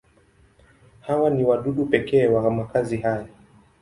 Hawa 1.01 1.29
ni 1.29 1.43
wadudu 1.43 1.85
pekee 1.85 2.27
wa 2.27 2.51
makazi 2.51 2.97
haya. 2.97 3.27